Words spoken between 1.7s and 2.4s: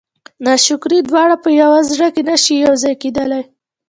زړه کې نه